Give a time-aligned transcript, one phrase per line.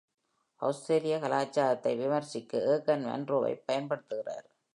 [0.59, 4.47] ஆஸ்திரேலிய கலாச்சாரத்தை விமர்சிக்க ஏகன் மன்ரோவைப் பயன்படுத்துகிறார்.